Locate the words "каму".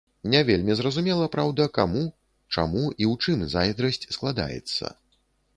1.77-2.01